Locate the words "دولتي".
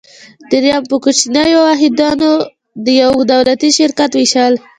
3.31-3.69